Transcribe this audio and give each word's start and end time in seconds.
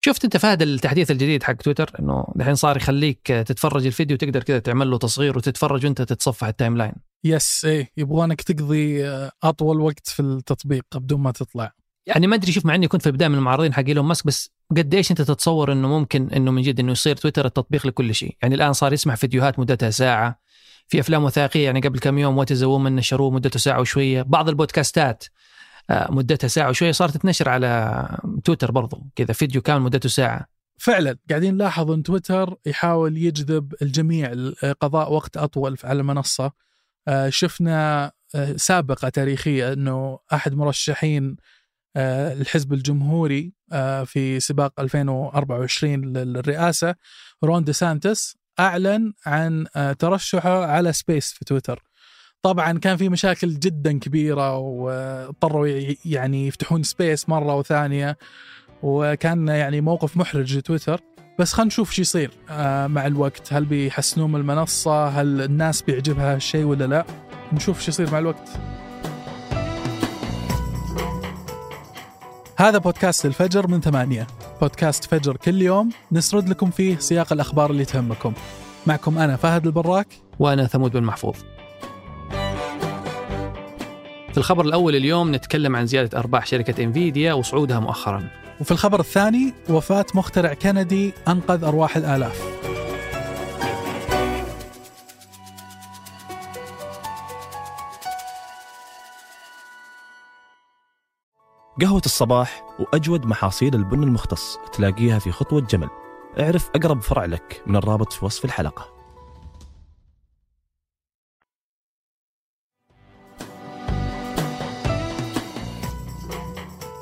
شفت 0.00 0.24
انت 0.24 0.36
فهد 0.36 0.62
التحديث 0.62 1.10
الجديد 1.10 1.42
حق 1.42 1.54
تويتر؟ 1.54 1.90
انه 2.00 2.32
الحين 2.36 2.54
صار 2.54 2.76
يخليك 2.76 3.26
تتفرج 3.26 3.86
الفيديو 3.86 4.16
تقدر 4.16 4.42
كذا 4.42 4.58
تعمل 4.58 4.90
له 4.90 4.98
تصغير 4.98 5.38
وتتفرج 5.38 5.86
وانت 5.86 6.02
تتصفح 6.02 6.46
ال 6.46 6.76
timeline 6.76 6.92
yes 7.24 7.64
إيه 7.64 7.92
يبغونك 7.96 8.42
تقضي 8.42 9.08
أطول 9.42 9.80
وقت 9.80 10.08
في 10.08 10.20
التطبيق 10.20 10.84
بدون 10.94 11.20
ما 11.20 11.30
تطلع. 11.30 11.72
يعني 12.06 12.26
ما 12.26 12.36
أدري 12.36 12.52
شوف 12.52 12.66
مع 12.66 12.74
إني 12.74 12.88
كنت 12.88 13.02
في 13.02 13.06
البداية 13.06 13.28
من 13.28 13.34
المعارضين 13.34 13.74
حق 13.74 13.84
إيلون 13.84 14.04
ماسك 14.04 14.26
بس 14.26 14.50
قديش 14.76 15.10
أنت 15.10 15.22
تتصور 15.22 15.72
إنه 15.72 15.88
ممكن 15.88 16.30
إنه 16.30 16.50
من 16.50 16.62
جد 16.62 16.80
إنه 16.80 16.92
يصير 16.92 17.16
تويتر 17.16 17.46
التطبيق 17.46 17.86
لكل 17.86 18.14
شيء؟ 18.14 18.36
يعني 18.42 18.54
الآن 18.54 18.72
صار 18.72 18.92
يسمح 18.92 19.14
فيديوهات 19.14 19.58
مدتها 19.58 19.90
ساعة 19.90 20.40
في 20.88 21.00
أفلام 21.00 21.24
وثائقية 21.24 21.64
يعني 21.64 21.80
قبل 21.80 21.98
كم 21.98 22.18
يوم 22.18 22.38
What 22.38 22.52
Is 22.62 22.70
a 22.70 22.75
Woman 22.75 22.96
نشروه 22.96 23.30
مدته 23.30 23.58
ساعة 23.58 23.80
وشوية. 23.80 24.22
بعض 24.22 24.48
البودكاستات 24.48 25.24
آه، 25.24 25.28
مدتها 25.90 26.48
ساعة 26.48 26.68
وشوية 26.68 26.92
صارت 26.92 27.16
تنشر 27.16 27.48
على 27.48 28.18
تويتر 28.44 28.70
برضو. 28.70 29.06
كذا 29.16 29.32
فيديو 29.32 29.62
كامل 29.62 29.82
مدته 29.82 30.08
ساعة. 30.08 30.46
فعلا. 30.78 31.18
قاعدين 31.30 31.54
نلاحظ 31.54 31.90
إن 31.90 32.02
تويتر 32.02 32.56
يحاول 32.66 33.18
يجذب 33.18 33.74
الجميع. 33.82 34.32
لقضاء 34.32 35.12
وقت 35.12 35.36
أطول 35.36 35.76
على 35.84 36.00
المنصه 36.00 36.52
آه، 37.08 37.28
شفنا 37.28 38.12
آه، 38.34 38.56
سابقة 38.56 39.08
تاريخية 39.08 39.72
إنه 39.72 40.18
أحد 40.32 40.54
مرشحين 40.54 41.36
الحزب 41.96 42.72
الجمهوري 42.72 43.52
في 44.06 44.40
سباق 44.40 44.80
2024 44.80 46.12
للرئاسة 46.12 46.94
رون 47.44 47.64
دي 47.64 47.72
سانتس 47.72 48.36
أعلن 48.60 49.12
عن 49.26 49.66
ترشحه 49.98 50.64
على 50.64 50.92
Space 50.92 51.32
في 51.32 51.44
تويتر. 51.44 51.87
طبعا 52.42 52.78
كان 52.78 52.96
في 52.96 53.08
مشاكل 53.08 53.58
جدا 53.58 53.98
كبيرة 53.98 54.56
واضطروا 54.56 55.66
يعني 56.04 56.46
يفتحون 56.46 56.82
سبيس 56.82 57.28
مرة 57.28 57.56
وثانية 57.56 58.18
وكان 58.82 59.48
يعني 59.48 59.80
موقف 59.80 60.16
محرج 60.16 60.56
لتويتر. 60.56 61.00
بس 61.38 61.52
خلينا 61.52 61.66
نشوف 61.66 61.90
شو 61.90 62.02
يصير 62.02 62.30
آه، 62.50 62.86
مع 62.86 63.06
الوقت. 63.06 63.52
هل 63.52 63.64
بيحسنون 63.64 64.32
من 64.32 64.40
المنصة؟ 64.40 65.08
هل 65.08 65.42
الناس 65.42 65.82
بيعجبها 65.82 66.36
الشيء 66.36 66.64
ولا 66.64 66.84
لا؟ 66.84 67.04
نشوف 67.52 67.80
شو 67.80 67.88
يصير 67.88 68.10
مع 68.10 68.18
الوقت. 68.18 68.48
هذا 72.56 72.78
بودكاست 72.78 73.26
الفجر 73.26 73.68
من 73.68 73.80
ثمانية. 73.80 74.26
بودكاست 74.60 75.04
فجر 75.04 75.36
كل 75.36 75.62
يوم 75.62 75.90
نسرد 76.12 76.48
لكم 76.48 76.70
فيه 76.70 76.98
سياق 76.98 77.32
الأخبار 77.32 77.70
اللي 77.70 77.84
تهمكم. 77.84 78.32
معكم 78.86 79.18
أنا 79.18 79.36
فهد 79.36 79.66
البراك. 79.66 80.06
وأنا 80.38 80.66
ثمود 80.66 80.92
بن 80.92 81.02
محفوظ. 81.02 81.36
في 84.38 84.42
الخبر 84.42 84.64
الأول 84.64 84.96
اليوم 84.96 85.34
نتكلم 85.34 85.76
عن 85.76 85.86
زيادة 85.86 86.18
أرباح 86.18 86.46
شركة 86.46 86.84
إنفيديا 86.84 87.32
وصعودها 87.32 87.80
مؤخرا. 87.80 88.28
وفي 88.60 88.70
الخبر 88.70 89.00
الثاني 89.00 89.54
وفاة 89.70 90.04
مخترع 90.14 90.54
كندي 90.54 91.12
أنقذ 91.28 91.64
أرواح 91.64 91.96
الآلاف. 91.96 92.42
قهوة 101.80 102.02
الصباح 102.06 102.62
وأجود 102.78 103.26
محاصيل 103.26 103.74
البن 103.74 104.02
المختص 104.02 104.58
تلاقيها 104.72 105.18
في 105.18 105.32
خطوة 105.32 105.60
جمل. 105.60 105.88
اعرف 106.40 106.70
أقرب 106.74 107.02
فرع 107.02 107.24
لك 107.24 107.62
من 107.66 107.76
الرابط 107.76 108.12
في 108.12 108.24
وصف 108.24 108.44
الحلقة. 108.44 108.97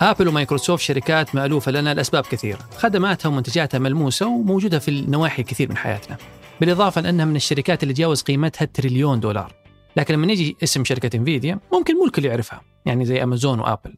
آبل 0.01 0.29
ومايكروسوفت 0.29 0.83
شركات 0.83 1.35
مألوفة 1.35 1.73
لنا 1.73 1.95
لأسباب 1.95 2.25
كثيرة، 2.25 2.59
خدماتها 2.77 3.29
ومنتجاتها 3.29 3.79
ملموسة 3.79 4.27
وموجودة 4.27 4.79
في 4.79 4.89
النواحي 4.89 5.43
كثير 5.43 5.69
من 5.69 5.77
حياتنا. 5.77 6.17
بالإضافة 6.61 7.01
لأنها 7.01 7.25
من 7.25 7.37
الشركات 7.37 7.83
اللي 7.83 7.95
تجاوز 7.95 8.23
قيمتها 8.23 8.65
تريليون 8.65 9.21
دولار. 9.21 9.55
لكن 9.97 10.15
لما 10.15 10.27
نجي 10.27 10.57
اسم 10.63 10.85
شركة 10.85 11.17
انفيديا 11.17 11.59
ممكن 11.73 11.95
مو 11.95 12.05
الكل 12.05 12.25
يعرفها، 12.25 12.61
يعني 12.87 13.05
زي 13.05 13.23
امازون 13.23 13.61
وآبل. 13.61 13.95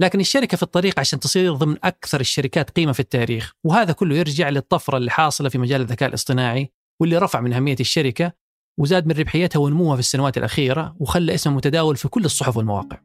لكن 0.00 0.20
الشركة 0.20 0.56
في 0.56 0.62
الطريق 0.62 1.00
عشان 1.00 1.20
تصير 1.20 1.54
ضمن 1.54 1.76
أكثر 1.84 2.20
الشركات 2.20 2.70
قيمة 2.70 2.92
في 2.92 3.00
التاريخ، 3.00 3.52
وهذا 3.64 3.92
كله 3.92 4.16
يرجع 4.16 4.48
للطفرة 4.48 4.96
اللي 4.96 5.10
حاصلة 5.10 5.48
في 5.48 5.58
مجال 5.58 5.80
الذكاء 5.80 6.08
الاصطناعي 6.08 6.72
واللي 7.00 7.18
رفع 7.18 7.40
من 7.40 7.52
أهمية 7.52 7.76
الشركة 7.80 8.32
وزاد 8.78 9.06
من 9.06 9.12
ربحيتها 9.12 9.60
ونموها 9.60 9.96
في 9.96 10.00
السنوات 10.00 10.38
الأخيرة 10.38 10.96
وخلى 11.00 11.34
اسمها 11.34 11.56
متداول 11.56 11.96
في 11.96 12.08
كل 12.08 12.24
الصحف 12.24 12.56
والمواقع. 12.56 12.98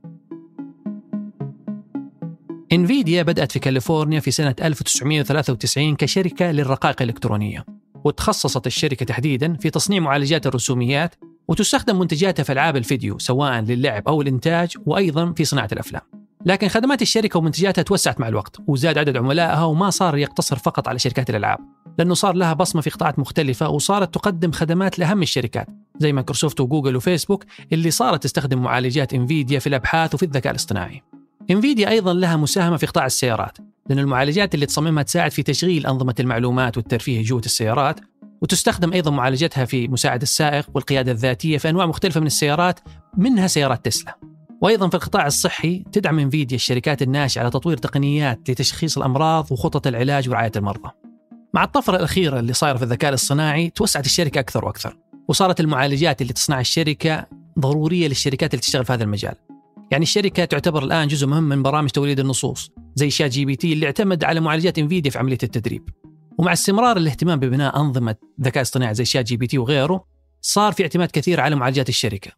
انفيديا 2.74 3.24
بدأت 3.24 3.52
في 3.52 3.60
كاليفورنيا 3.60 4.20
في 4.20 4.32
سنة 4.32 4.56
1993 4.64 5.96
كشركة 5.96 6.52
للرقائق 6.52 7.02
الإلكترونية 7.02 7.66
وتخصصت 8.04 8.68
الشركة 8.68 9.06
تحديدا 9.06 9.54
في 9.54 9.70
تصنيع 9.70 10.00
معالجات 10.00 10.48
الرسوميات 10.48 11.16
وتستخدم 11.48 12.00
منتجاتها 12.00 12.44
في 12.44 12.52
ألعاب 12.52 12.76
الفيديو 12.78 13.20
سواء 13.20 13.62
للعب 13.62 14.08
أو 14.08 14.22
الإنتاج 14.22 14.78
وأيضا 14.86 15.34
في 15.34 15.46
صناعة 15.46 15.70
الأفلام. 15.72 16.02
لكن 16.46 16.68
خدمات 16.68 17.02
الشركة 17.02 17.40
ومنتجاتها 17.40 17.82
توسعت 17.82 18.20
مع 18.20 18.28
الوقت 18.28 18.58
وزاد 18.68 18.98
عدد 18.98 19.18
عملائها 19.18 19.64
وما 19.64 19.90
صار 19.90 20.18
يقتصر 20.18 20.56
فقط 20.56 20.88
على 20.88 21.00
شركات 21.00 21.30
الألعاب. 21.30 21.60
لأنه 21.98 22.14
صار 22.14 22.36
لها 22.36 22.54
بصمة 22.54 22.82
في 22.82 22.90
قطاعات 22.90 23.20
مختلفة 23.20 23.70
وصارت 23.70 24.14
تقدم 24.14 24.52
خدمات 24.52 25.00
لأهم 25.00 25.22
الشركات 25.22 25.68
زي 25.98 26.14
مايكروسوفت 26.14 26.62
وجوجل 26.62 26.96
وفيسبوك 26.96 27.46
اللي 27.74 27.92
صارت 27.92 28.24
تستخدم 28.24 28.62
معالجات 28.62 29.14
انفيديا 29.14 29.60
في 29.60 29.68
الأبحاث 29.68 30.16
وفي 30.16 30.24
الذكاء 30.24 30.52
الاصطناعي. 30.52 31.04
انفيديا 31.52 31.90
أيضا 31.90 32.14
لها 32.14 32.38
مساهمة 32.38 32.78
في 32.78 32.86
قطاع 32.86 33.06
السيارات 33.06 33.58
لأن 33.90 34.00
المعالجات 34.00 34.56
اللي 34.56 34.66
تصممها 34.66 35.04
تساعد 35.04 35.32
في 35.32 35.44
تشغيل 35.44 35.88
أنظمة 35.88 36.16
المعلومات 36.20 36.78
والترفيه 36.78 37.24
جوة 37.24 37.42
السيارات 37.46 38.00
وتستخدم 38.42 38.94
أيضا 38.94 39.12
معالجتها 39.12 39.66
في 39.66 39.88
مساعد 39.88 40.22
السائق 40.22 40.70
والقيادة 40.74 41.12
الذاتية 41.12 41.58
في 41.58 41.70
أنواع 41.70 41.86
مختلفة 41.86 42.20
من 42.20 42.28
السيارات 42.28 42.80
منها 43.18 43.48
سيارات 43.48 43.86
تسلا. 43.86 44.18
وأيضا 44.62 44.90
في 44.90 44.96
القطاع 44.96 45.28
الصحي 45.28 45.84
تدعم 45.92 46.20
انفيديا 46.20 46.56
الشركات 46.56 47.02
الناشئة 47.02 47.42
على 47.42 47.50
تطوير 47.50 47.78
تقنيات 47.78 48.50
لتشخيص 48.50 48.98
الأمراض 48.98 49.52
وخطط 49.52 49.88
العلاج 49.88 50.30
ورعاية 50.30 50.52
المرضى. 50.56 50.90
مع 51.54 51.64
الطفرة 51.64 51.98
الأخيرة 51.98 52.40
اللي 52.40 52.54
صايرة 52.54 52.78
في 52.78 52.84
الذكاء 52.84 53.10
الاصطناعي 53.10 53.70
توسعت 53.70 54.06
الشركة 54.06 54.40
أكثر 54.40 54.66
وأكثر، 54.66 54.98
وصارت 55.28 55.60
المعالجات 55.60 56.22
اللي 56.22 56.34
تصنعها 56.34 56.62
الشركة 56.62 57.26
ضرورية 57.60 58.08
للشركات 58.08 58.54
اللي 58.54 58.62
تشتغل 58.62 58.86
في 58.86 58.94
هذا 58.94 59.04
المجال. 59.04 59.36
يعني 59.92 60.04
الشركة 60.04 60.46
تعتبر 60.46 60.84
الآن 60.84 61.08
جزء 61.08 61.28
مهم 61.28 61.44
من 61.44 61.64
برامج 61.64 61.90
توليد 61.90 62.20
النصوص 62.20 62.72
زي 62.96 63.10
شات 63.10 63.32
جي 63.32 63.46
بي 63.46 63.56
تي 63.56 63.74
اللي 63.74 63.86
اعتمد 63.86 64.24
على 64.24 64.40
معالجات 64.40 64.80
انفيديا 64.80 65.12
في 65.12 65.20
عملية 65.20 65.38
التدريب. 65.44 65.90
ومع 66.38 66.54
استمرار 66.54 66.98
الاهتمام 66.98 67.40
ببناء 67.40 67.80
أنظمة 67.80 68.16
ذكاء 68.42 68.62
اصطناعي 68.62 68.94
زي 68.94 69.06
شات 69.06 69.26
جي 69.26 69.38
بي 69.38 69.48
تي 69.48 69.58
وغيره 69.58 70.06
صار 70.42 70.74
في 70.74 70.84
اعتماد 70.84 71.12
كثير 71.12 71.40
على 71.40 71.56
معالجات 71.56 71.90
الشركة. 71.90 72.32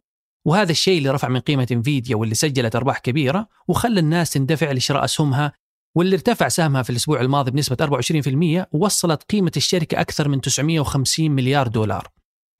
وهذا 0.46 0.72
الشيء 0.72 0.98
اللي 0.98 1.10
رفع 1.10 1.28
من 1.28 1.40
قيمة 1.40 1.68
انفيديا 1.72 2.16
واللي 2.16 2.36
سجلت 2.36 2.76
أرباح 2.76 3.00
كبيرة 3.00 3.48
وخلى 3.68 4.00
الناس 4.00 4.30
تندفع 4.30 4.72
لشراء 4.72 5.06
أسهمها 5.06 5.52
واللي 5.96 6.16
ارتفع 6.16 6.48
سهمها 6.48 6.84
في 6.84 6.90
الأسبوع 6.90 7.22
الماضي 7.22 7.52
بنسبة 7.52 7.78
24% 8.62 8.66
ووصلت 8.72 9.24
قيمة 9.24 9.52
الشركة 9.58 10.02
أكثر 10.02 10.30
من 10.30 10.42
950 10.42 11.32
مليار 11.32 11.68
دولار. 11.68 12.15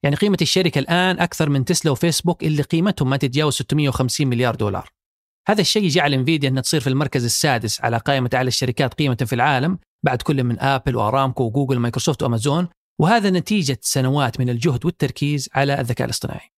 يعني 0.06 0.16
قيمة 0.16 0.38
الشركة 0.42 0.78
الآن 0.78 1.20
أكثر 1.20 1.48
من 1.48 1.64
تسلا 1.64 1.92
وفيسبوك 1.92 2.44
اللي 2.44 2.62
قيمتهم 2.62 3.10
ما 3.10 3.16
تتجاوز 3.16 3.54
650 3.54 4.26
مليار 4.26 4.54
دولار. 4.54 4.88
هذا 5.48 5.60
الشيء 5.60 5.88
جعل 5.88 6.14
إنفيديا 6.14 6.48
إنها 6.48 6.62
تصير 6.62 6.80
في 6.80 6.86
المركز 6.86 7.24
السادس 7.24 7.80
على 7.80 7.98
قائمة 7.98 8.30
أعلى 8.34 8.48
الشركات 8.48 8.94
قيمة 8.94 9.14
في 9.14 9.32
العالم 9.32 9.78
بعد 10.04 10.22
كل 10.22 10.44
من 10.44 10.60
آبل 10.60 10.96
وأرامكو 10.96 11.44
وجوجل 11.44 11.76
ومايكروسوفت 11.76 12.22
وأمازون 12.22 12.68
وهذا 13.00 13.30
نتيجة 13.30 13.78
سنوات 13.82 14.40
من 14.40 14.50
الجهد 14.50 14.84
والتركيز 14.84 15.48
على 15.54 15.80
الذكاء 15.80 16.04
الاصطناعي. 16.04 16.50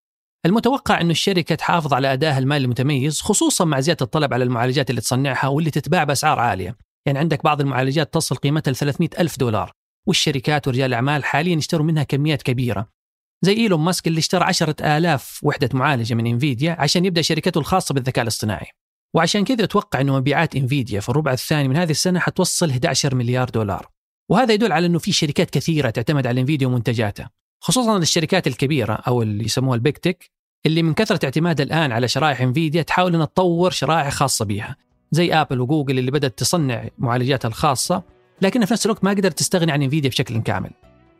المتوقع 0.46 1.00
أن 1.00 1.10
الشركة 1.10 1.54
تحافظ 1.54 1.94
على 1.94 2.12
أدائها 2.12 2.38
المالي 2.38 2.64
المتميز 2.64 3.20
خصوصا 3.20 3.64
مع 3.64 3.80
زيادة 3.80 4.04
الطلب 4.04 4.34
على 4.34 4.44
المعالجات 4.44 4.90
اللي 4.90 5.00
تصنعها 5.00 5.48
واللي 5.48 5.70
تتباع 5.70 6.04
بأسعار 6.04 6.38
عالية. 6.38 6.76
يعني 7.06 7.18
عندك 7.18 7.44
بعض 7.44 7.60
المعالجات 7.60 8.14
تصل 8.14 8.36
قيمتها 8.36 8.70
ل 8.70 8.76
300 8.76 9.10
ألف 9.18 9.38
دولار 9.38 9.72
والشركات 10.08 10.68
ورجال 10.68 10.86
الأعمال 10.86 11.24
حاليا 11.24 11.56
يشتروا 11.56 11.86
منها 11.86 12.02
كميات 12.02 12.42
كبيرة. 12.42 12.97
زي 13.42 13.52
إيلون 13.52 13.80
ماسك 13.80 14.06
اللي 14.06 14.18
اشترى 14.18 14.44
عشرة 14.44 14.98
آلاف 14.98 15.40
وحدة 15.42 15.68
معالجة 15.74 16.14
من 16.14 16.26
إنفيديا 16.26 16.76
عشان 16.78 17.04
يبدأ 17.04 17.22
شركته 17.22 17.58
الخاصة 17.58 17.94
بالذكاء 17.94 18.22
الاصطناعي. 18.22 18.66
وعشان 19.14 19.44
كذا 19.44 19.64
أتوقع 19.64 20.00
أنه 20.00 20.16
مبيعات 20.16 20.56
إنفيديا 20.56 21.00
في 21.00 21.08
الربع 21.08 21.32
الثاني 21.32 21.68
من 21.68 21.76
هذه 21.76 21.90
السنة 21.90 22.20
حتوصل 22.20 22.70
11 22.70 23.14
مليار 23.14 23.48
دولار. 23.48 23.88
وهذا 24.28 24.54
يدل 24.54 24.72
على 24.72 24.86
أنه 24.86 24.98
في 24.98 25.12
شركات 25.12 25.50
كثيرة 25.50 25.90
تعتمد 25.90 26.26
على 26.26 26.40
إنفيديا 26.40 26.66
ومنتجاتها 26.66 27.30
خصوصا 27.60 27.98
الشركات 27.98 28.46
الكبيرة 28.46 28.92
أو 28.92 29.22
اللي 29.22 29.44
يسموها 29.44 29.74
البيك 29.74 29.98
تك 29.98 30.30
اللي 30.66 30.82
من 30.82 30.94
كثرة 30.94 31.24
اعتمادها 31.24 31.66
الآن 31.66 31.92
على 31.92 32.08
شرائح 32.08 32.40
إنفيديا 32.40 32.82
تحاول 32.82 33.14
أن 33.14 33.20
تطور 33.20 33.70
شرائح 33.70 34.08
خاصة 34.08 34.44
بها 34.44 34.76
زي 35.10 35.32
آبل 35.32 35.60
وجوجل 35.60 35.98
اللي 35.98 36.10
بدأت 36.10 36.38
تصنع 36.38 36.88
معالجاتها 36.98 37.48
الخاصة 37.48 38.02
لكنها 38.42 38.66
في 38.66 38.72
نفس 38.72 38.86
الوقت 38.86 39.04
ما 39.04 39.10
قدرت 39.10 39.38
تستغني 39.38 39.72
عن 39.72 39.82
إنفيديا 39.82 40.10
بشكل 40.10 40.42
كامل. 40.42 40.70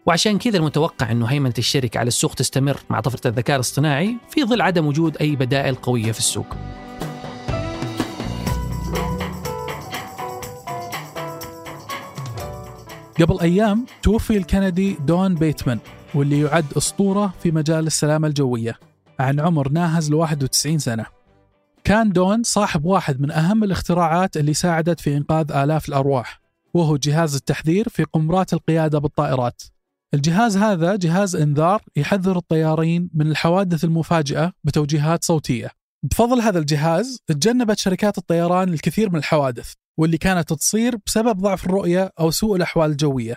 وعشان 0.09 0.39
كذا 0.39 0.59
المتوقع 0.59 1.13
أنه 1.13 1.27
هيمنة 1.27 1.55
الشركة 1.59 1.99
على 1.99 2.09
السوق 2.09 2.35
تستمر 2.35 2.81
مع 2.91 3.01
طفرة 3.01 3.29
الذكاء 3.29 3.57
الاصطناعي 3.57 4.17
في 4.31 4.45
ظل 4.45 4.61
عدم 4.61 4.87
وجود 4.87 5.17
أي 5.17 5.37
بدائل 5.37 5.75
قوية 5.75 6.13
في 6.13 6.19
السوق. 6.19 6.47
قبل 13.21 13.41
أيام 13.41 13.87
توفي 14.03 14.37
الكندي 14.37 14.97
دون 15.07 15.35
بيتمان 15.35 15.79
واللي 16.15 16.41
يعد 16.41 16.73
أسطورة 16.77 17.35
في 17.43 17.51
مجال 17.51 17.87
السلامة 17.87 18.29
الجوية 18.29 18.79
عن 19.21 19.41
عمر 19.41 19.69
ناهز 19.69 20.11
ل 20.11 20.15
91 20.15 20.79
سنة 20.79 21.07
كان 21.85 22.13
دون 22.13 22.43
صاحب 22.43 22.85
واحد 22.85 23.21
من 23.21 23.31
أهم 23.31 23.65
الاختراعات 23.65 24.37
اللي 24.37 24.55
ساعدت 24.55 25.01
في 25.01 25.17
إنقاذ 25.17 25.53
آلاف 25.53 25.89
الأرواح 25.89 26.41
وهو 26.75 26.97
جهاز 26.97 27.35
التحذير 27.35 27.89
في 27.89 28.05
قمرات 28.05 28.53
القيادة 28.53 28.99
بالطائرات 28.99 29.63
الجهاز 30.15 30.57
هذا 30.57 30.97
جهاز 30.97 31.37
إنذار 31.37 31.83
يحذر 31.97 32.37
الطيارين 32.37 33.11
من 33.15 33.31
الحوادث 33.31 33.85
المفاجئة 33.85 34.53
بتوجيهات 34.65 35.25
صوتية. 35.25 35.71
بفضل 36.11 36.41
هذا 36.41 36.59
الجهاز 36.59 37.19
تجنبت 37.27 37.79
شركات 37.79 38.19
الطيران 38.19 38.69
الكثير 38.69 39.11
من 39.11 39.19
الحوادث 39.19 39.73
واللي 39.99 40.19
كانت 40.19 40.53
تصير 40.53 40.97
بسبب 41.07 41.39
ضعف 41.39 41.67
الرؤية 41.67 42.13
أو 42.21 42.31
سوء 42.31 42.57
الأحوال 42.57 42.91
الجوية. 42.91 43.37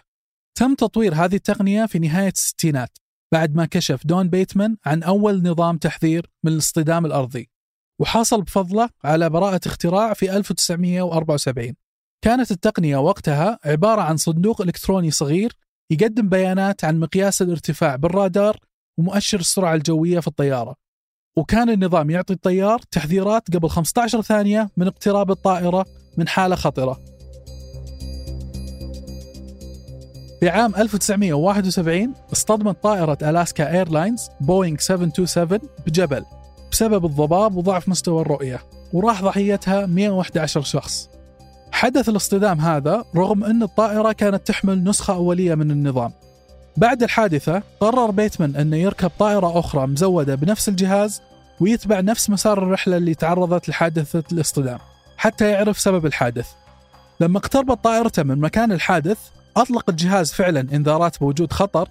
تم 0.57 0.75
تطوير 0.75 1.13
هذه 1.13 1.35
التقنية 1.35 1.85
في 1.85 1.99
نهاية 1.99 2.31
الستينات 2.37 2.97
بعد 3.33 3.55
ما 3.55 3.65
كشف 3.65 4.07
دون 4.07 4.29
بيتمان 4.29 4.77
عن 4.85 5.03
أول 5.03 5.43
نظام 5.43 5.77
تحذير 5.77 6.29
من 6.45 6.51
الاصطدام 6.51 7.05
الأرضي. 7.05 7.49
وحصل 8.01 8.41
بفضله 8.41 8.89
على 9.03 9.29
براءة 9.29 9.61
اختراع 9.65 10.13
في 10.13 10.37
1974 10.37 11.73
كانت 12.23 12.51
التقنية 12.51 12.97
وقتها 12.97 13.59
عبارة 13.65 14.01
عن 14.01 14.17
صندوق 14.17 14.61
إلكتروني 14.61 15.11
صغير 15.11 15.57
يقدم 15.91 16.29
بيانات 16.29 16.83
عن 16.83 16.99
مقياس 16.99 17.41
الارتفاع 17.41 17.95
بالرادار 17.95 18.57
ومؤشر 18.97 19.39
السرعة 19.39 19.75
الجوية 19.75 20.19
في 20.19 20.27
الطيارة. 20.27 20.75
وكان 21.37 21.69
النظام 21.69 22.09
يعطي 22.09 22.33
الطيار 22.33 22.79
تحذيرات 22.91 23.55
قبل 23.55 23.69
15 23.69 24.21
ثانية 24.21 24.69
من 24.77 24.87
اقتراب 24.87 25.31
الطائرة 25.31 25.85
من 26.17 26.27
حالة 26.27 26.55
خطرة. 26.55 26.99
في 30.39 30.49
عام 30.49 30.75
1971 30.75 32.13
اصطدمت 32.33 32.83
طائرة 32.83 33.17
ألاسكا 33.21 33.71
إيرلاينز 33.71 34.29
بوينغ 34.41 34.77
727 34.77 35.69
بجبل 35.87 36.25
بسبب 36.71 37.05
الضباب 37.05 37.55
وضعف 37.55 37.89
مستوى 37.89 38.21
الرؤية 38.21 38.59
وراح 38.93 39.23
ضحيتها 39.23 39.85
111 39.85 40.61
شخص. 40.61 41.09
حدث 41.81 42.09
الاصطدام 42.09 42.59
هذا 42.59 43.05
رغم 43.15 43.43
أن 43.43 43.63
الطائرة 43.63 44.11
كانت 44.11 44.47
تحمل 44.47 44.83
نسخة 44.83 45.13
أولية 45.13 45.55
من 45.55 45.71
النظام. 45.71 46.11
بعد 46.77 47.03
الحادثة 47.03 47.63
قرر 47.79 48.11
بيتمان 48.11 48.55
أنه 48.55 48.77
يركب 48.77 49.11
طائرة 49.19 49.59
أخرى 49.59 49.87
مزودة 49.87 50.35
بنفس 50.35 50.69
الجهاز 50.69 51.21
ويتبع 51.59 51.99
نفس 51.99 52.29
مسار 52.29 52.63
الرحلة 52.63 52.97
اللي 52.97 53.15
تعرضت 53.15 53.69
لحادثة 53.69 54.23
الاصطدام 54.31 54.79
حتى 55.17 55.51
يعرف 55.51 55.79
سبب 55.79 56.05
الحادث. 56.05 56.47
لما 57.19 57.37
اقتربت 57.37 57.83
طائرته 57.83 58.23
من 58.23 58.39
مكان 58.39 58.71
الحادث 58.71 59.17
أطلق 59.57 59.89
الجهاز 59.89 60.31
فعلا 60.31 60.59
إنذارات 60.59 61.19
بوجود 61.19 61.53
خطر 61.53 61.89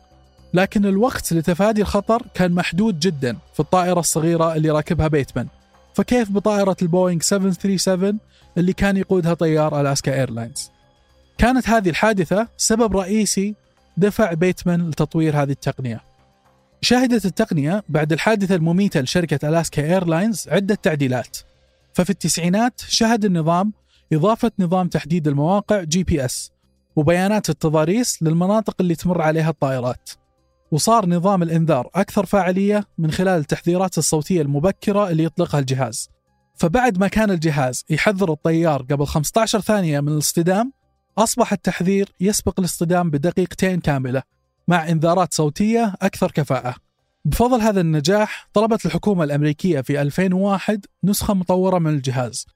لكن 0.55 0.87
الوقت 0.87 1.33
لتفادي 1.33 1.81
الخطر 1.81 2.23
كان 2.35 2.53
محدود 2.53 3.01
جدا 3.01 3.37
في 3.55 3.61
الطائرة 3.61 4.01
الصغيرة 4.01 4.55
اللي 4.55 4.71
راكبها 4.71 5.09
بيتمان 5.09 5.47
فكيف 5.95 6.31
بطائرة 6.31 6.77
البوينغ 6.83 7.21
737 7.21 8.19
اللي 8.59 8.73
كان 8.73 8.97
يقودها 8.97 9.35
طيار 9.35 9.81
ألاسكا 9.81 10.15
إيرلاينز؟ 10.15 10.71
كانت 11.39 11.69
هذه 11.69 11.89
الحادثة 11.89 12.49
سبب 12.57 12.97
رئيسي 12.97 13.55
دفع 13.97 14.33
بيتمان 14.33 14.91
لتطوير 14.91 15.43
هذه 15.43 15.51
التقنية. 15.51 16.01
شهدت 16.83 17.27
التقنية 17.27 17.85
بعد 17.89 18.13
الحادثة 18.13 18.55
المميتة 18.55 19.01
لشركة 19.01 19.49
ألاسكا 19.49 19.83
إيرلاينز 19.83 20.49
عدة 20.49 20.75
تعديلات. 20.75 21.39
ففي 21.93 22.11
التسعينات 22.11 22.81
شهد 22.89 23.25
النظام 23.25 23.73
إضافة 24.13 24.51
نظام 24.59 24.89
تحديد 24.89 25.29
المواقع 25.29 25.83
GPS 25.83 26.53
وبيانات 26.97 27.51
التضاريس 27.51 28.23
للمناطق 28.23 28.77
اللي 28.81 28.95
تمر 28.95 29.23
عليها 29.23 29.51
الطائرات. 29.51 30.11
وصار 30.71 31.09
نظام 31.09 31.43
الإنذار 31.43 31.91
أكثر 31.95 32.27
فاعلية 32.27 32.85
من 32.99 33.11
خلال 33.11 33.41
التحذيرات 33.41 33.99
الصوتية 33.99 34.43
المبكرة 34.43 35.09
اللي 35.09 35.25
يطلقها 35.25 35.59
الجهاز. 35.59 36.09
فبعد 36.57 36.99
ما 36.99 37.09
كان 37.09 37.31
الجهاز 37.31 37.85
يحذر 37.91 38.33
الطيار 38.33 38.83
قبل 38.83 39.07
15 39.07 39.61
ثانية 39.61 40.01
من 40.01 40.09
الاصطدام 40.09 40.73
أصبح 41.19 41.53
التحذير 41.53 42.13
يسبق 42.21 42.61
الاصطدام 42.61 43.11
بدقيقتين 43.11 43.81
كاملة 43.81 44.23
مع 44.69 44.89
إنذارات 44.89 45.35
صوتية 45.35 45.95
أكثر 46.03 46.31
كفاءة. 46.31 46.75
بفضل 47.25 47.61
هذا 47.61 47.81
النجاح 47.81 48.49
طلبت 48.53 48.87
الحكومة 48.87 49.25
الأمريكية 49.25 49.81
في 49.81 50.01
2001 50.03 50.87
نسخة 51.05 51.35
مطورة 51.35 51.79
من 51.79 51.91
الجهاز 51.91 52.47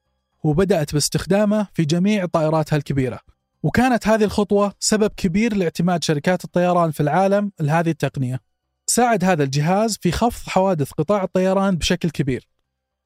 وبدأت 0.45 0.93
باستخدامه 0.93 1.67
في 1.75 1.85
جميع 1.85 2.27
طائراتها 2.27 2.77
الكبيرة. 2.77 3.34
وكانت 3.65 4.09
هذه 4.09 4.25
الخطوة 4.25 4.73
سبب 4.81 5.11
كبير 5.17 5.57
لاعتماد 5.57 6.05
شركات 6.05 6.45
الطيران 6.45 6.91
في 6.91 7.01
العالم 7.01 7.53
لهذه 7.61 7.91
التقنية. 7.91 8.41
ساعد 8.87 9.25
هذا 9.25 9.45
الجهاز 9.45 9.99
في 10.03 10.13
خفض 10.13 10.49
حوادث 10.49 10.91
قطاع 10.91 11.25
الطيران 11.25 11.77
بشكل 11.77 12.11
كبير. 12.11 12.49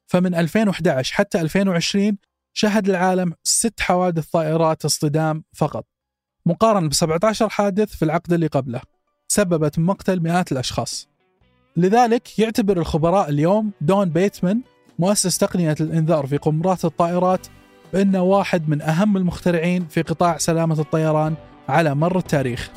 فمن 0.06 0.34
2011 0.34 1.14
حتى 1.14 1.40
2020 1.40 2.18
شهد 2.52 2.88
العالم 2.88 3.34
ست 3.44 3.80
حوادث 3.80 4.26
طائرات 4.26 4.84
اصطدام 4.84 5.44
فقط. 5.56 5.86
مقارنة 6.46 6.88
ب 6.88 6.92
17 6.92 7.48
حادث 7.48 7.96
في 7.96 8.04
العقد 8.04 8.32
اللي 8.32 8.46
قبله 8.46 8.80
سببت 9.28 9.78
مقتل 9.78 10.20
مئات 10.20 10.52
الأشخاص. 10.52 11.08
لذلك 11.76 12.38
يعتبر 12.38 12.78
الخبراء 12.78 13.28
اليوم 13.28 13.72
دون 13.80 14.10
بيتمان 14.10 14.62
مؤسس 14.98 15.38
تقنية 15.38 15.76
الإنذار 15.80 16.26
في 16.26 16.36
قمرات 16.36 16.84
الطائرات 16.84 17.46
بأنه 17.92 18.22
واحد 18.22 18.68
من 18.68 18.82
أهم 18.82 19.16
المخترعين 19.16 19.86
في 19.90 20.02
قطاع 20.02 20.38
سلامة 20.38 20.80
الطيران 20.80 21.34
على 21.68 21.94
مر 21.94 22.18
التاريخ. 22.18 22.70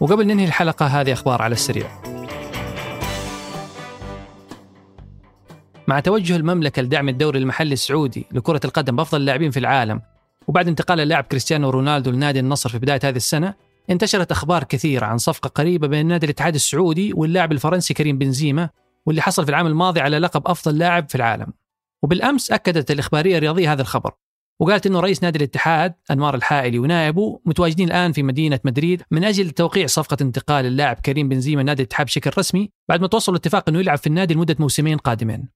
وقبل 0.00 0.26
ننهي 0.26 0.44
الحلقة 0.44 0.86
هذه 0.86 1.12
أخبار 1.12 1.42
على 1.42 1.52
السريع. 1.52 1.86
مع 5.88 6.00
توجه 6.00 6.36
المملكة 6.36 6.82
لدعم 6.82 7.08
الدوري 7.08 7.38
المحلي 7.38 7.72
السعودي 7.72 8.26
لكرة 8.32 8.60
القدم 8.64 8.96
بأفضل 8.96 9.20
اللاعبين 9.20 9.50
في 9.50 9.58
العالم 9.58 10.00
وبعد 10.48 10.68
انتقال 10.68 11.00
اللاعب 11.00 11.24
كريستيانو 11.24 11.70
رونالدو 11.70 12.10
لنادي 12.10 12.40
النصر 12.40 12.68
في 12.68 12.78
بداية 12.78 13.00
هذه 13.04 13.16
السنة 13.16 13.54
انتشرت 13.90 14.30
أخبار 14.30 14.64
كثيرة 14.64 15.06
عن 15.06 15.18
صفقة 15.18 15.48
قريبة 15.48 15.88
بين 15.88 16.06
نادي 16.06 16.26
الاتحاد 16.26 16.54
السعودي 16.54 17.12
واللاعب 17.12 17.52
الفرنسي 17.52 17.94
كريم 17.94 18.18
بنزيما 18.18 18.70
واللي 19.06 19.22
حصل 19.22 19.44
في 19.44 19.50
العام 19.50 19.66
الماضي 19.66 20.00
على 20.00 20.18
لقب 20.18 20.42
أفضل 20.46 20.78
لاعب 20.78 21.08
في 21.08 21.14
العالم 21.14 21.52
وبالأمس 22.02 22.52
أكدت 22.52 22.90
الإخبارية 22.90 23.36
الرياضية 23.36 23.72
هذا 23.72 23.82
الخبر 23.82 24.12
وقالت 24.60 24.86
إنه 24.86 25.00
رئيس 25.00 25.22
نادي 25.22 25.38
الاتحاد 25.38 25.94
أنوار 26.10 26.34
الحائلي 26.34 26.78
ونائبه 26.78 27.40
متواجدين 27.44 27.88
الآن 27.88 28.12
في 28.12 28.22
مدينة 28.22 28.60
مدريد 28.64 29.02
من 29.10 29.24
أجل 29.24 29.50
توقيع 29.50 29.86
صفقة 29.86 30.16
انتقال 30.20 30.66
اللاعب 30.66 30.96
كريم 30.96 31.28
بنزيما 31.28 31.62
نادي 31.62 31.82
الاتحاد 31.82 32.06
بشكل 32.06 32.30
رسمي 32.38 32.70
بعد 32.88 33.00
ما 33.00 33.06
توصلوا 33.06 33.36
اتفاق 33.36 33.68
إنه 33.68 33.78
يلعب 33.78 33.98
في 33.98 34.06
النادي 34.06 34.34
لمدة 34.34 34.56
موسمين 34.58 34.98
قادمين. 34.98 35.48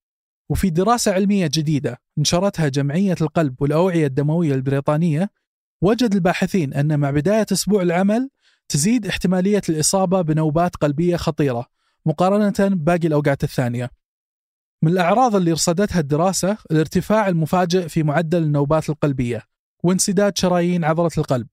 وفي 0.50 0.70
دراسة 0.70 1.12
علمية 1.12 1.46
جديدة 1.46 2.00
نشرتها 2.18 2.68
جمعية 2.68 3.16
القلب 3.20 3.62
والأوعية 3.62 4.06
الدموية 4.06 4.54
البريطانية 4.54 5.30
وجد 5.80 6.14
الباحثين 6.14 6.74
أن 6.74 7.00
مع 7.00 7.10
بداية 7.10 7.46
أسبوع 7.52 7.82
العمل 7.82 8.30
تزيد 8.68 9.06
احتمالية 9.06 9.62
الإصابة 9.68 10.22
بنوبات 10.22 10.76
قلبية 10.76 11.16
خطيرة 11.16 11.66
مقارنة 12.06 12.76
باقي 12.76 13.06
الأوقات 13.06 13.44
الثانية. 13.44 13.90
من 14.82 14.92
الأعراض 14.92 15.36
اللي 15.36 15.52
رصدتها 15.52 16.00
الدراسة 16.00 16.56
الارتفاع 16.70 17.28
المفاجئ 17.28 17.88
في 17.88 18.02
معدل 18.02 18.42
النوبات 18.42 18.90
القلبية 18.90 19.42
وانسداد 19.82 20.38
شرايين 20.38 20.84
عضلة 20.84 21.10
القلب. 21.18 21.46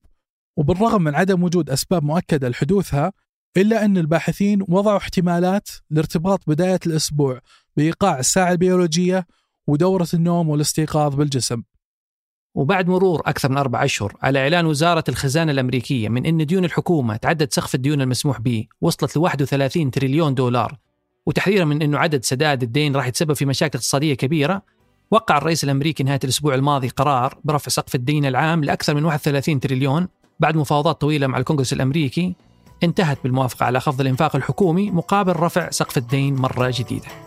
وبالرغم 0.56 1.02
من 1.02 1.14
عدم 1.14 1.42
وجود 1.42 1.70
أسباب 1.70 2.04
مؤكدة 2.04 2.48
لحدوثها 2.48 3.12
إلا 3.56 3.84
أن 3.84 3.96
الباحثين 3.98 4.62
وضعوا 4.68 4.98
احتمالات 4.98 5.68
لارتباط 5.90 6.40
بداية 6.46 6.80
الأسبوع 6.86 7.40
بإيقاع 7.76 8.18
الساعة 8.18 8.52
البيولوجية 8.52 9.26
ودورة 9.66 10.08
النوم 10.14 10.48
والاستيقاظ 10.48 11.14
بالجسم. 11.14 11.62
وبعد 12.56 12.88
مرور 12.88 13.22
أكثر 13.26 13.48
من 13.48 13.56
أربع 13.56 13.84
أشهر 13.84 14.16
على 14.22 14.38
إعلان 14.38 14.66
وزارة 14.66 15.04
الخزانة 15.08 15.52
الأمريكية 15.52 16.08
من 16.08 16.26
أن 16.26 16.46
ديون 16.46 16.64
الحكومة 16.64 17.16
تعدد 17.16 17.52
سقف 17.52 17.74
الديون 17.74 18.00
المسموح 18.00 18.40
به 18.40 18.66
وصلت 18.80 19.16
ل 19.16 19.20
31 19.20 19.90
تريليون 19.90 20.34
دولار 20.34 20.78
وتحذيرا 21.26 21.64
من 21.64 21.82
أنه 21.82 21.98
عدد 21.98 22.24
سداد 22.24 22.62
الدين 22.62 22.96
راح 22.96 23.06
يتسبب 23.06 23.32
في 23.32 23.44
مشاكل 23.44 23.78
اقتصادية 23.78 24.14
كبيرة 24.14 24.62
وقع 25.10 25.38
الرئيس 25.38 25.64
الأمريكي 25.64 26.04
نهاية 26.04 26.20
الأسبوع 26.24 26.54
الماضي 26.54 26.88
قرار 26.88 27.38
برفع 27.44 27.68
سقف 27.68 27.94
الدين 27.94 28.24
العام 28.24 28.64
لأكثر 28.64 28.94
من 28.94 29.04
31 29.04 29.60
تريليون 29.60 30.08
بعد 30.40 30.56
مفاوضات 30.56 31.00
طويلة 31.00 31.26
مع 31.26 31.38
الكونغرس 31.38 31.72
الأمريكي 31.72 32.34
انتهت 32.82 33.18
بالموافقة 33.22 33.66
على 33.66 33.80
خفض 33.80 34.00
الإنفاق 34.00 34.36
الحكومي 34.36 34.90
مقابل 34.90 35.32
رفع 35.32 35.70
سقف 35.70 35.98
الدين 35.98 36.34
مرة 36.34 36.72
جديدة. 36.74 37.25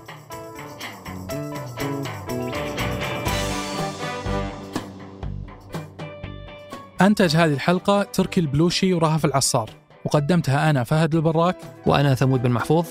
أنتج 7.01 7.35
هذه 7.35 7.53
الحلقة 7.53 8.03
تركي 8.03 8.39
البلوشي 8.41 8.93
ورهف 8.93 9.25
العصار. 9.25 9.69
وقدمتها 10.05 10.69
أنا 10.69 10.83
فهد 10.83 11.15
البراك 11.15 11.55
وأنا 11.85 12.15
ثمود 12.15 12.43
بن 12.43 12.51
محفوظ. 12.51 12.87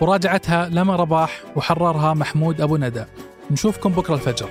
وراجعتها 0.00 0.68
لما 0.68 0.96
رباح 0.96 1.42
وحررها 1.56 2.14
محمود 2.14 2.60
أبو 2.60 2.76
ندى. 2.76 3.04
نشوفكم 3.50 3.92
بكرة 3.92 4.14
الفجر. 4.14 4.48